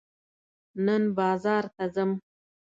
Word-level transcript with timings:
نن 0.85 1.03
بازار 1.17 1.65
ته 1.75 1.85
ځم. 1.93 2.11